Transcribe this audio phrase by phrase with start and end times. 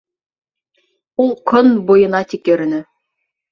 [1.25, 2.83] Ул кон буйына тик йөрөнө